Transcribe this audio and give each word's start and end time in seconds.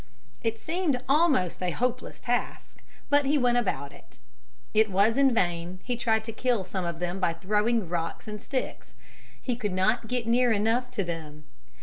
It 0.41 0.57
seemed 0.59 0.99
almost 1.07 1.61
a 1.61 1.69
hopeless 1.69 2.19
task, 2.19 2.81
but 3.11 3.25
he 3.25 3.37
went 3.37 3.59
about 3.59 3.93
it. 3.93 4.17
It 4.73 4.89
was 4.89 5.15
in 5.15 5.31
vain 5.31 5.79
he 5.83 5.95
tried 5.95 6.23
to 6.23 6.31
kill 6.31 6.63
some 6.63 6.85
of 6.85 6.97
them 6.97 7.19
by 7.19 7.33
throwing 7.33 7.87
rocks 7.87 8.27
and 8.27 8.41
sticks. 8.41 8.95
He 9.39 9.55
could 9.55 9.73
not 9.73 10.07
get 10.07 10.25
near 10.25 10.51
enough 10.51 10.89
to 10.93 11.03
them. 11.03 11.43